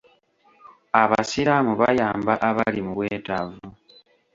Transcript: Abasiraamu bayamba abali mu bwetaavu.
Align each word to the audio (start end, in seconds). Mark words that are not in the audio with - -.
Abasiraamu 1.01 1.71
bayamba 1.81 2.33
abali 2.49 2.79
mu 2.85 2.91
bwetaavu. 2.97 3.59